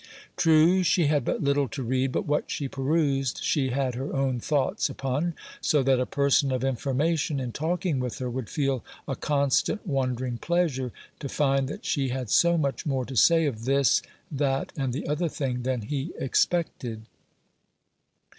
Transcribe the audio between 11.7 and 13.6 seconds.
she had so much more to say